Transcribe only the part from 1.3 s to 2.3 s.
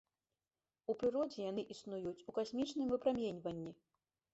яны існуюць